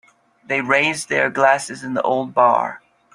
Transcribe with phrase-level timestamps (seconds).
[0.43, 2.81] They raised their glasses in the old bar.